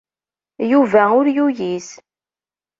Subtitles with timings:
[0.71, 1.89] Yuba ur yuyis.